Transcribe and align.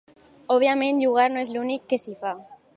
Òbviament 0.55 1.03
jugar 1.05 1.27
no 1.35 1.45
és 1.45 1.53
l'únic 1.57 1.87
que 1.93 2.03
s'hi 2.05 2.19
fa. 2.25 2.37